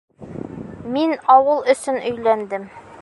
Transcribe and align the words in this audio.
Мин 0.95 1.13
ауыл 1.35 1.61
өсөн 1.75 2.01
өйләндем. 2.13 2.67